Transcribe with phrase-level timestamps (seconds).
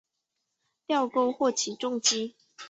[0.87, 2.35] 吊钩或起重机。